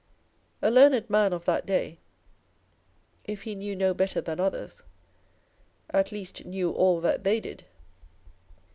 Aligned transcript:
A 0.63 0.71
learned 0.71 1.11
man 1.11 1.31
of 1.31 1.45
that 1.45 1.67
day, 1.67 1.99
if 3.25 3.43
he 3.43 3.53
knew 3.53 3.75
no 3.75 3.93
better 3.93 4.19
than 4.19 4.39
others, 4.39 4.81
at 5.91 6.11
least 6.11 6.43
knew 6.43 6.71
all 6.71 6.99
that 7.01 7.23
they 7.23 7.39
did. 7.39 7.65